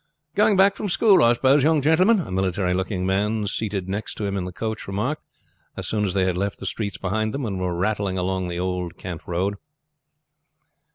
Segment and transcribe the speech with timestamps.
[0.33, 4.25] "Going back from school, I suppose, young gentleman?" a military looking man seated next to
[4.25, 5.21] him on the coach remarked
[5.77, 8.57] as soon as they had left the streets behind them, and were rattling along the
[8.57, 9.57] Old Kent Road.